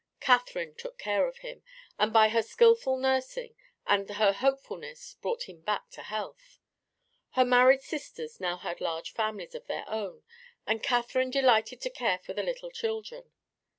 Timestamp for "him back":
5.43-5.91